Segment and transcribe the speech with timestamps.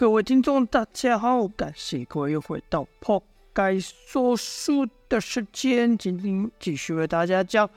[0.00, 7.68] 各位听众，大家好，感谢各位又回到破该说书的时间，今天继续为大家讲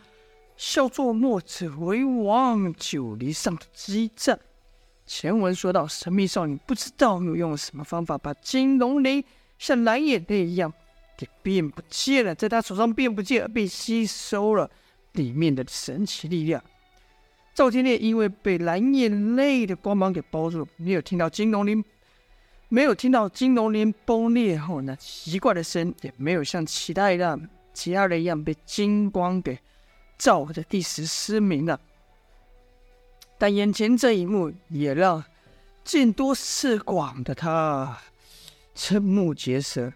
[0.55, 4.39] 笑作墨子为王，九黎上的激战。
[5.05, 9.21] 前文说到，神秘少女不知道又用了什么方法，把金龙鳞
[9.59, 10.71] 像蓝眼泪一样
[11.17, 14.71] 给变不见了，在她手上变不见，而被吸收了
[15.11, 16.63] 里面的神奇力量。
[17.53, 21.83] 赵天烈因为被蓝眼泪的光芒给包住，没有听到金龙鳞。
[22.73, 27.39] 没有听到金龙鳞崩裂后那奇怪的声，也没有像其他一样，
[27.71, 29.59] 其他人一样被金光给
[30.17, 31.79] 照得地时失明了。
[33.37, 35.23] 但眼前这一幕也让
[35.83, 37.95] 见多识广的他
[38.75, 39.93] 瞠目结舌。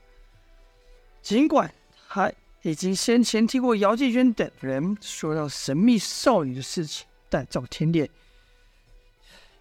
[1.23, 1.73] 尽管
[2.07, 8.07] 他已经先前听过姚继轩等人说到神秘少女的事情，但赵天烈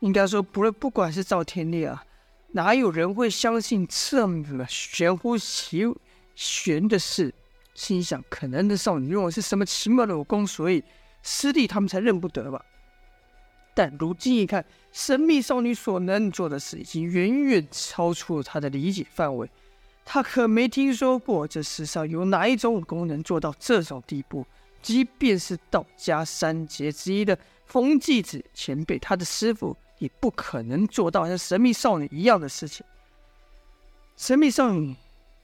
[0.01, 2.05] 应该说不，不管是赵天烈啊。
[2.57, 5.87] 哪有人会相信这么玄乎其
[6.35, 7.33] 玄的事？
[7.75, 10.83] 心想，可能的少女用的是什么奇妙的武功，所以
[11.23, 12.65] 师弟他们才认不得吧？
[13.75, 19.47] 但如今一看，神秘少女所能做的事，已经远远超出了他的理解范围。
[20.07, 24.47] 他可没听说过这世上有哪一种武功能做到这种地步。
[24.81, 29.77] 即便是道家三杰之一的风继子前辈，他的师傅。
[29.99, 32.85] 也不可能做到像神秘少女一样的事情。
[34.17, 34.95] 神秘少女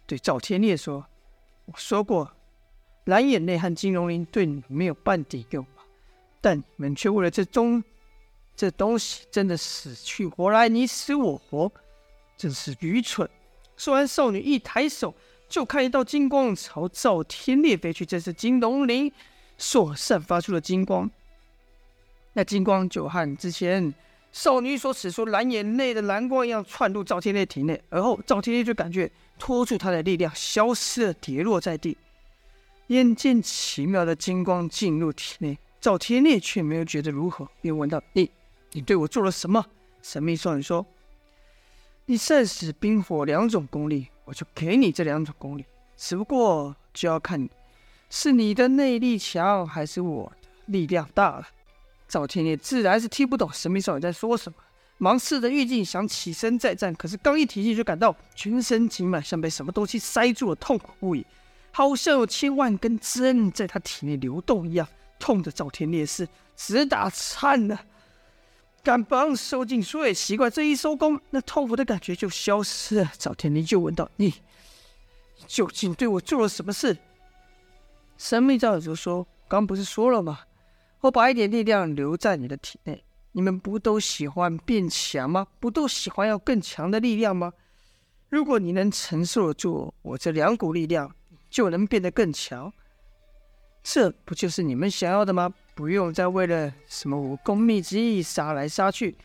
[0.07, 1.07] 对赵天烈说
[1.67, 2.31] ：“我说过，
[3.05, 5.85] 蓝眼泪和金龙鳞对你没有半点用吧？
[6.41, 7.83] 但你们却为了这东
[8.55, 11.73] 这东西，真的死去活来，你死我活，
[12.37, 13.29] 真是愚蠢。”
[13.77, 15.15] 说完，少女一抬手，
[15.49, 18.05] 就看一道金光朝赵天烈飞去。
[18.05, 19.11] 这是金龙鳞
[19.57, 21.11] 所散发出的金光。
[22.35, 23.95] 那金光就和之前。
[24.33, 31.97] 少女所使出蓝眼泪的蓝光一样窜入赵天烈体内，而后赵天烈就感觉拖住他的力量消失了，跌落在地。
[32.89, 38.31] 眼见奇妙的金光进入体内，赵天烈却没有觉得如何，便问道：“你，
[38.73, 39.65] 你对我做了什么？”
[40.03, 40.85] 神秘少女说
[42.07, 45.65] ：“你善使冰火两种功力，我就给你这两种功力。
[45.97, 47.49] 只不过就要看
[48.09, 51.47] 是你的内力强，还是我的力量大了。”
[52.13, 54.59] 赵天烈自然是听不懂神秘少女在说什么，
[54.99, 61.25] 忙似的欲进想起身再战，可是刚一提气就感到全身经脉像被什么东西塞住了，痛苦不已，
[61.71, 64.87] 好像有千万根针在他体内流动一样，
[65.19, 67.81] 痛得赵天烈是直打颤了。
[68.83, 73.11] 赶忙收紧，说也奇怪，这一收工，那痛苦的感觉就消失了。
[73.17, 74.35] 赵天烈就问道：“你
[75.47, 76.99] 究竟对我做了什么事？”
[78.19, 80.41] 神秘少女就说：“刚不是说了吗？”
[81.03, 83.03] 我把一点力量留在你的体内，
[83.33, 85.49] 你们不都喜欢变强吗？
[85.59, 87.53] 不都喜欢要更强的力量吗？
[88.29, 91.13] 如果你能承受住我这两股力量，
[91.51, 92.73] 就能变得更强。
[93.83, 95.53] 这不就是你们想要的吗？
[95.75, 99.17] 不用再为了什么武功秘籍杀来杀去，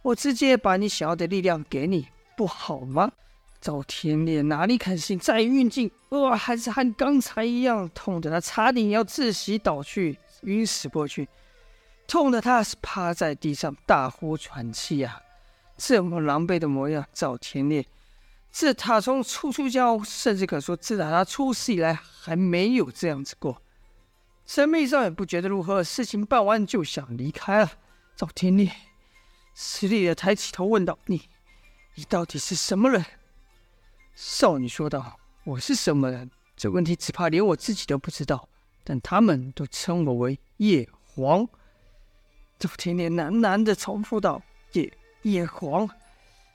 [0.00, 3.12] 我直接把你想要的力量给你，不好吗？
[3.60, 5.18] 赵天烈哪里肯信？
[5.18, 10.18] 再运劲，哇，还是和刚才一样痛得他差点要窒息倒去。
[10.46, 11.28] 晕死过去，
[12.08, 15.22] 痛得他是趴在地上大呼喘气呀、啊！
[15.76, 17.84] 这么狼狈的模样，赵天烈，
[18.50, 23.60] 自他从初出家，甚至可说自打他出世以来，还没有这样子过。
[24.46, 27.72] 神秘少女不觉得如何，事情办完就想离开了。
[28.14, 28.70] 赵天烈
[29.54, 31.28] 吃力的抬起头问道：“你，
[31.96, 33.04] 你到底是什么人？”
[34.14, 36.30] 少女说道：“我是什么人？
[36.56, 38.48] 这问题只怕连我自己都不知道。”
[38.88, 41.44] 但他们都称我为叶皇。
[42.56, 44.40] 赵天烈喃喃的重复道
[44.74, 44.90] ：“叶
[45.22, 45.90] 叶皇。”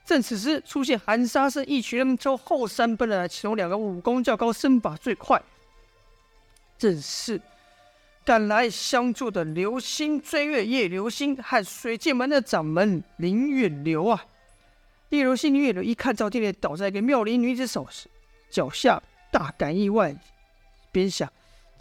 [0.06, 5.40] 正此时，出现寒沙声，一群人从后山奔来，其中两个武功较高、身法最快，
[6.78, 7.40] 正是
[8.24, 14.24] 赶来相助的流星追月叶流星和水剑门的掌门林远流啊！
[15.10, 17.86] 叶流星、林远流一看赵天烈倒在一个妙龄女子手
[18.50, 20.16] 脚下，大感意外，
[20.90, 21.30] 边想。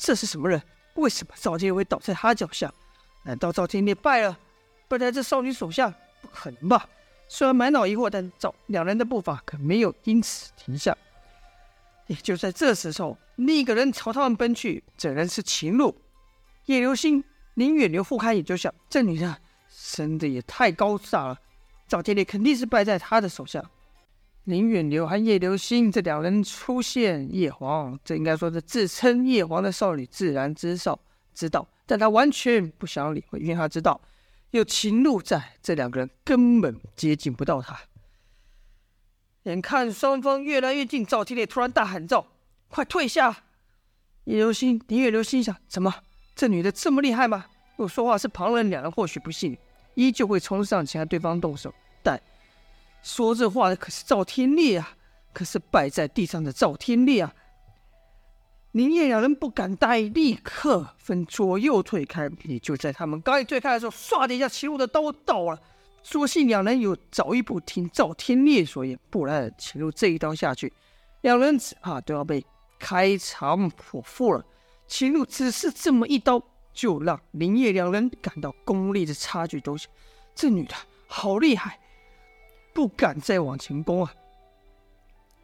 [0.01, 0.59] 这是什么人？
[0.95, 2.73] 为什么赵天烈会倒在他脚下？
[3.23, 4.35] 难道赵天烈败了，
[4.87, 5.93] 败在这少女手下？
[6.21, 6.89] 不可能吧！
[7.27, 10.97] 虽然满脑疑惑，但赵两人的步伐可没有因此停下。
[12.07, 14.83] 也就在这时候，另一个人朝他们奔去。
[14.97, 15.95] 这人是秦鹿。
[16.65, 19.35] 叶流星、林远流互看也就想：这女人
[19.69, 21.39] 生的也太高大了，
[21.87, 23.63] 赵天烈肯定是败在他的手下。
[24.45, 30.99] 林远流和叶流星这两人出现，叶皇这应该说是自称叶皇的少女自然知道
[31.33, 34.01] 知道，但他完全不想理会，因为他知道
[34.49, 37.79] 有秦鹿在，这两个人根本接近不到他。
[39.43, 42.27] 眼看双方越来越近，赵天烈突然大喊道
[42.69, 43.43] ：“快退下！”
[44.25, 45.93] 叶流星、林远流心想：怎么
[46.35, 47.45] 这女的这么厉害吗？
[47.75, 49.57] 若说话是旁人，两人或许不信，
[49.95, 51.73] 依旧会冲上前和对方动手。
[52.03, 52.21] 但
[53.01, 54.95] 说这话的可是赵天烈啊，
[55.33, 57.33] 可是败在地上的赵天烈啊！
[58.71, 62.29] 林叶两人不敢大意，立刻分左右退开。
[62.45, 65.59] 也就在他们刚一退开的时候，唰的一下，秦璐的刀到了。
[66.03, 70.71] 所幸两人有早一步听赵天烈所言，不然秦璐这一刀下去，
[71.21, 72.45] 两人只怕都要被
[72.79, 74.45] 开肠破腹了。
[74.87, 76.41] 秦璐只是这么一刀，
[76.73, 79.89] 就让林叶两人感到功力的差距都小。
[80.33, 80.73] 这女的
[81.07, 81.77] 好厉害，
[82.73, 84.13] 不敢再往前攻啊。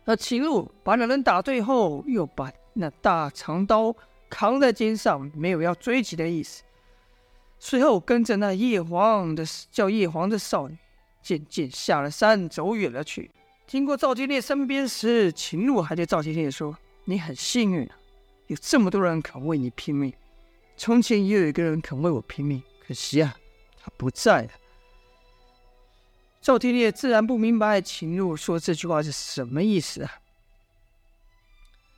[0.06, 3.94] 而秦璐把两人打退后，又把那大长刀
[4.30, 6.64] 扛在肩上，没有要追击的意思。
[7.60, 10.78] 随后跟着那叶黄的叫叶黄的少女，
[11.22, 13.30] 渐渐下了山，走远了去。
[13.66, 17.98] 经过赵天烈身边时，秦璐还对赵天烈说：“你很幸运啊，
[18.48, 20.14] 有这么多人肯为你拼命。
[20.78, 23.36] 从前也有一个人肯为我拼命，可惜啊，
[23.84, 24.50] 他不在了。”
[26.42, 30.12] 赵天烈自然不明白秦璐说这句话是什么意思啊。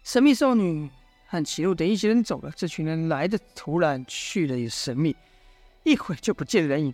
[0.03, 0.89] 神秘少女
[1.27, 5.15] 和秦璐等一些人走了，这群人来的突然，去的也神秘，
[5.83, 6.93] 一会就不见人影。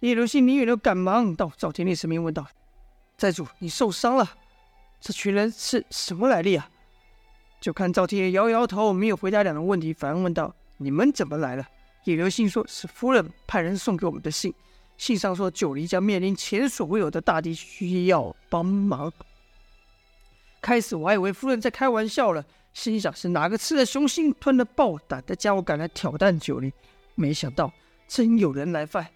[0.00, 2.46] 叶流星、林远流赶忙到赵天烈身边问道
[3.18, 4.36] ：“寨主，你受伤了？
[5.00, 6.70] 这群人是什么来历啊？”
[7.60, 11.68] 就看赵天烈摇摇头，没有回答两人问题，反而问道：“你们怎么来了？”
[12.04, 14.54] 叶流星说：“是夫人派人送给我们的信，
[14.98, 19.10] 信上说九黎将面临前所未有的大敌，需要帮忙。”
[20.60, 26.72] 开始我还以为夫人在开玩笑了，心想是哪个吃了雄心吞了豹胆的家伙敢来挑战九黎，
[27.14, 27.72] 没想到
[28.06, 29.06] 真有人来犯。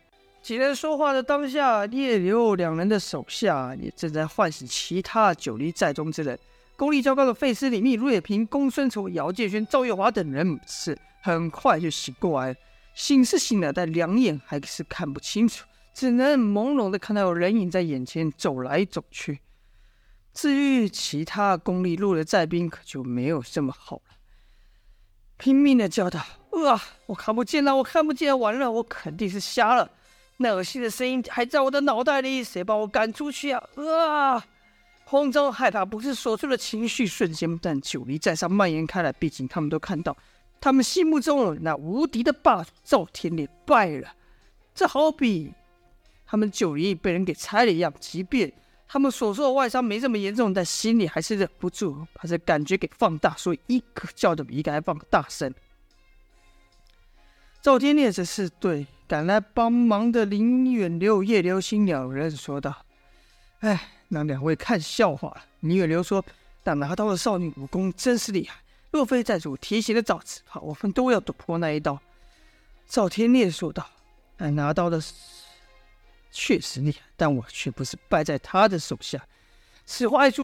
[0.40, 6.38] 几人说话的当下，叶流两人的手下也正在唤醒其他九黎寨中之人。
[6.76, 12.55] 功力较高的费斯、李密、陆也平、公孙丑、姚建轩、赵月华等人是很快就醒过来了，
[12.94, 19.40] 醒是醒了，但两眼还是看不清楚，只能朦胧的看到人影在眼前走来走去。
[20.32, 24.16] 至于其他功力弱的寨兵，可就没有这么好了，
[25.36, 26.20] 拼命的叫道
[26.66, 29.90] ：“啊，我看不见了，我看不见，完了，我肯定是瞎了。
[30.38, 33.62] 那恶心的声音还在我的脑袋里，谁把我赶出去啊？
[33.76, 34.46] 啊！
[35.04, 39.12] 慌张害怕不是说出的情绪瞬间，但九黎寨上蔓延开来。
[39.12, 40.16] 毕竟他们都看到，
[40.58, 44.14] 他们心目中那无敌的霸主赵天烈败了。
[44.74, 45.52] 这好比
[46.32, 48.50] 他们九黎被人给拆了一样，即便……
[48.88, 55.52] 他们所说的外伤没这么严重，但心里还是忍不住把这感觉给放大，所以一个叫的比一个还放大声。
[57.61, 62.75] 赵天烈则是对赶来帮忙的林远流、叶流星两人说道
[63.61, 66.25] ：“哎，让两位看笑话了。”林远流说
[66.64, 68.58] ：“但拿刀的少女武功真是厉害，
[68.90, 72.00] 若非寨主提醒的早，只怕我们都要躲破那一刀。”
[72.88, 73.87] 赵天烈说道
[74.38, 74.99] ：“但拿刀的。”
[76.32, 79.25] 确实厉害，但我却不是败在他的手下。
[79.84, 80.43] 此话一出，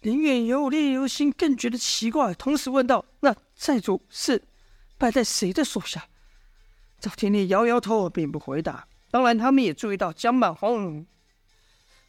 [0.00, 4.40] 林远游、叶流星更觉得奇怪，同时问道：“那寨主是
[4.96, 6.06] 败在谁的手下？”
[7.00, 8.86] 赵天烈摇摇头，并不回答。
[9.10, 11.04] 当然，他们也注意到江满红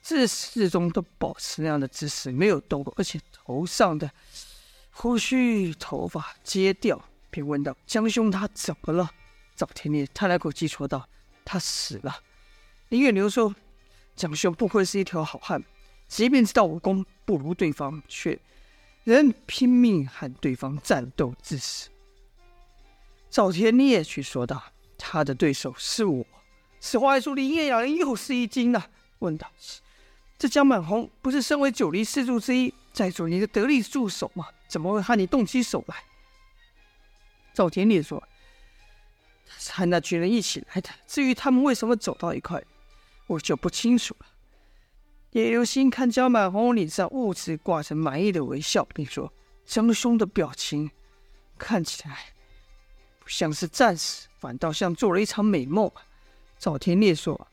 [0.02, 4.12] 自始至终都保持那样的姿势，没有动过，而且头上的
[4.92, 9.10] 胡须、头发皆掉，便问道：“江兄，他怎么了？”
[9.56, 11.08] 赵天烈叹了口气，说道
[11.44, 12.20] ：“他死了。”
[12.96, 13.54] 林远流说
[14.16, 15.62] ：“蒋兄不愧是一条好汉，
[16.08, 18.40] 即便知道武功不如对方，却
[19.04, 21.90] 仍拼命和对方战斗至死。”
[23.30, 26.26] 赵天烈却说道：“他的对手是我。”
[26.80, 28.82] 此话一出，林叶两人又是一惊呐、
[29.20, 29.52] 问道
[30.40, 34.48] ：“这江满红不是身为九黎四柱之一，寨主你的得力助手吗？
[34.70, 35.98] 怎么会和你动起手来？”
[37.54, 38.24] 赵天烈说
[39.46, 40.90] ：“他是和那群人一起来的。
[41.06, 42.64] 至于他们为什么走到一块？”
[43.28, 44.26] 我就不清楚了。
[45.32, 49.34] 叶流星看江满红脸上兀自挂着满意的微笑，并说
[49.66, 50.90] ：“江兄的表情
[51.58, 52.34] 看起来
[53.20, 55.92] 不像是战死，反倒像做了一场美梦。”
[56.58, 57.48] 赵天烈说：“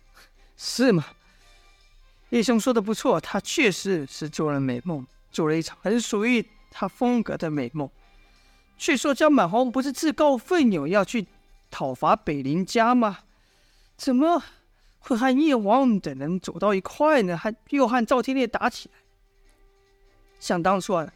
[0.56, 1.04] 是吗？”
[2.30, 7.90] 叶兄说的不错，他确实是做了美梦，做了一场很属于他风格的美梦。
[8.78, 11.26] 据说江满红不是自告奋勇要去
[11.70, 13.18] 讨伐北林家吗？
[13.96, 14.42] 怎么？
[15.02, 17.36] 会和叶王等人走到一块呢？
[17.36, 18.94] 还又和赵天烈打起来。
[20.40, 21.12] 想当初啊，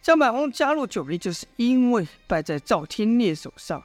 [0.00, 3.82] 江满红加入九黎就是因为败在赵天烈手上。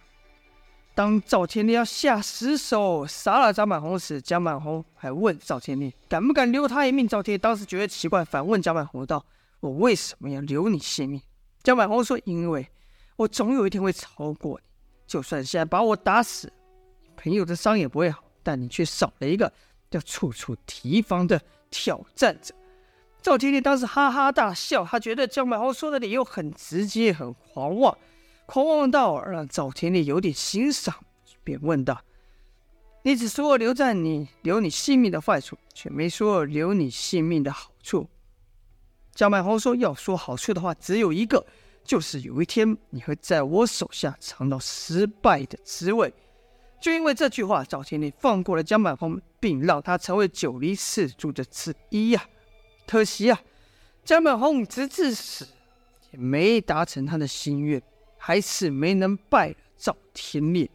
[0.93, 7.05] 当赵天烈要下死手杀了蒋满红时，江满红还问赵天烈敢不敢留他一命。
[7.05, 9.25] 赵天烈当时觉得奇怪，反问江满红道
[9.59, 11.21] ：“我为什么要留你性命？”
[11.61, 12.65] 江满红说：“因为
[13.17, 14.65] 我总有一天会超过你，
[15.05, 16.51] 就算现在把我打死，
[17.17, 19.51] 朋友的伤也不会好，但你却少了一个
[19.89, 22.53] 要处处提防的挑战者。”
[23.23, 27.97] 赵天烈当时哈哈大笑，他觉得江满豪说的理由很直接，很狂妄。
[28.45, 30.95] 狂妄到让赵天烈有点欣赏，
[31.43, 32.03] 便问道
[33.01, 38.07] ：“你只说留在你留你性命的坏处，却没说留你性命的好处。”
[39.15, 41.43] 江满豪说：“要说好处的话，只有一个，
[41.83, 46.13] 就是有一天你会在我手下尝到失败的滋味。”
[46.79, 52.23] 就因为这句话，赵天烈放过了江满红，并让他成为九黎四柱的之一呀。
[52.87, 53.41] 可惜啊，
[54.03, 55.47] 江满红直至死
[56.11, 57.81] 也没达成他的心愿。
[58.17, 60.67] 还是没能败了赵天烈，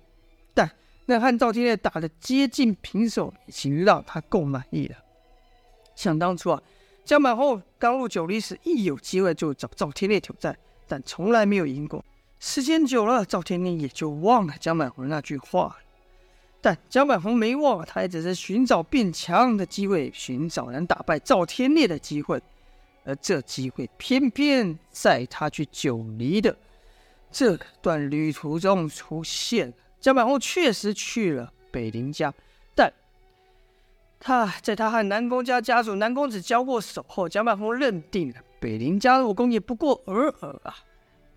[0.54, 0.70] 但
[1.06, 4.94] 那和赵天烈打的接近平手，已经让他够满意了。
[5.96, 6.62] 想当初啊，
[7.04, 12.04] 江满红刚入九黎时，一有机会就找赵天烈挑战，但从来没有赢过。
[12.38, 15.76] 时间久了，赵天烈也就忘了江满红那句话了。
[16.60, 22.40] 但江满红没忘，他也只是寻找变强的机会，寻找能打败赵天烈的机会，
[23.04, 26.54] 而这机会偏偏在他去九黎的。
[27.32, 32.34] 这段旅途中出现，江满红确实去了北林家，
[32.74, 32.92] 但
[34.18, 40.74] 他在他和南宫家家主南宫子交过手后，江满红认定了北林家的武功也不过尔尔啊。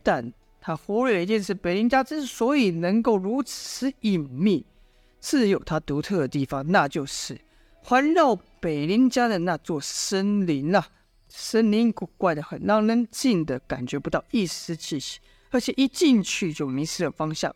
[0.01, 4.65] 但他忽略了一件事：北林家之所以能够如此隐秘，
[5.24, 7.39] 自有它独特的地方，那就是
[7.82, 10.86] 环绕北林家的那座森林啊。
[11.30, 15.22] 森林古怪的很，让人近的感觉不到一丝气息。
[15.50, 17.56] 而且一进去就迷失了方向，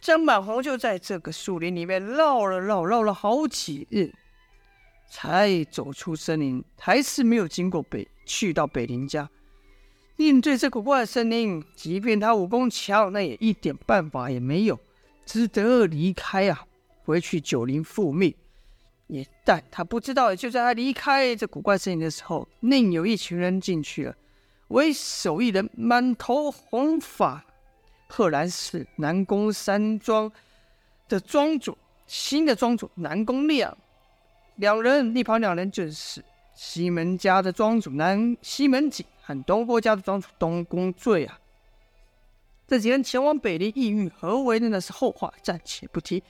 [0.00, 4.12] 张满红就在这个树林里面绕了绕，绕了好几日，
[5.08, 9.30] 才走出森林，还是没有经过北，去到北林家。
[10.16, 14.80] 面对这古怪的森林，即便他武功强，那也一点办法也没有，
[15.24, 16.66] 只得离开啊，
[17.04, 18.34] 回去九黎复命。
[19.08, 24.14] 也但他不知道，就在他离开这古怪森林的时候，另有一群人进去了。
[24.68, 27.44] 为首一人，满头红发，
[28.06, 30.32] 赫然是南宫山庄
[31.08, 33.76] 的庄主，新的庄主南宫亮。
[34.56, 41.38] 两人一旁，两人就是西门家的庄主南西门景和东郭家的庄主东宫醉啊。
[42.66, 46.22] 这几人前往北林意欲何为的，那是后话，暂且不提。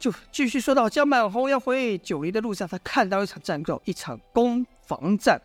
[0.00, 5.40] 就继续说到，江满红要回九黎的路上，他看到一场战斗，一场攻防战。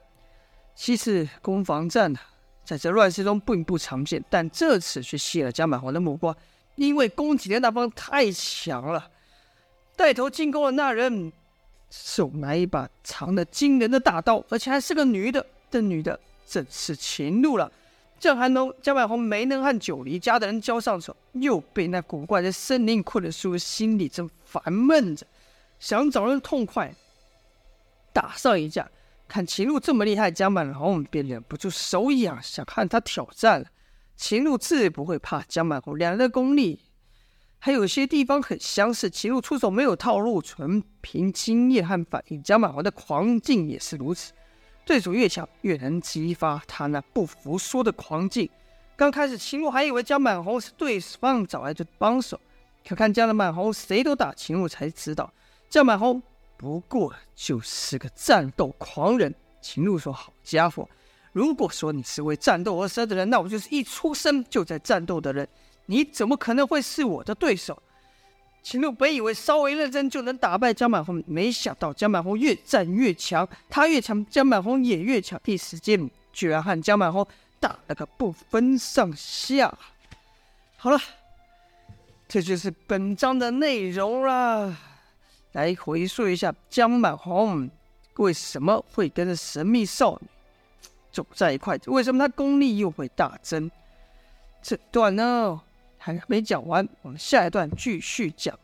[0.73, 2.19] 其实攻防战呢，
[2.63, 6.33] 在这乱世中并不常见，但这次却吸引了江满红的目光，
[6.75, 9.11] 因为攻击的那方太强了。
[9.97, 11.31] 带头进攻的那人
[11.89, 15.45] 手拿一把长的惊人的大刀，而且还是个女的。
[15.69, 17.69] 这女的正是秦露了。
[18.19, 25.27] 这还能蒋满红没能和九黎家的人交上手，又被那古怪的森林困住，心里正烦闷着，
[25.79, 26.93] 想找人痛快
[28.13, 28.89] 打上一架。
[29.27, 33.67] 看秦露这么厉害，江满红便忍不住手痒，想和他挑战了。
[34.15, 36.79] 秦露自不会怕江满红，两人的功力
[37.57, 39.09] 还有些地方很相似。
[39.09, 42.41] 秦露出手没有套路，纯凭经验和反应。
[42.41, 44.31] 江满红的狂劲也是如此，
[44.85, 48.47] 对手越强，越能激发他那不服输的狂劲。
[48.95, 52.39] 刚开始，秦露还以为江满红是对方找来的帮手，
[52.87, 55.33] 可看江满红谁都打，秦露才知道
[55.69, 56.21] 江满红。
[56.55, 59.33] 不过就是个战斗狂人。
[59.59, 60.87] 秦露说：“好家伙，
[61.33, 65.45] 如果说你是为战斗而生的人，那我就是一出生就在战斗的人。
[65.87, 67.81] 你怎么可能会是我的对手？”
[68.65, 75.39] 秦露本以为稍微认真就能打败江满红，没想到江满红越战越强，他越强，江满红也越强。
[75.45, 77.25] 一时间，居然和江满红
[77.59, 79.71] 打了个不分上下。
[80.77, 80.99] 好了，
[82.27, 84.75] 这就是本章的内容了。
[85.51, 87.69] 来回溯一下，江满红
[88.15, 90.27] 为什么会跟着神秘少女
[91.11, 91.79] 走在一块？
[91.85, 93.69] 为什么他功力又会大增？
[94.63, 95.61] 这段呢
[96.13, 98.57] 还没讲完，我们下一段继续讲。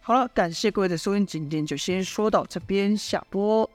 [0.00, 3.68] 好了，感谢各位的收听，今天就先说到这边，下播。